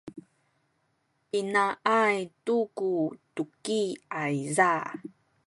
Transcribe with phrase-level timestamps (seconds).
[1.29, 2.91] pinaay tu ku
[3.35, 3.81] tuki
[4.23, 4.71] ayza?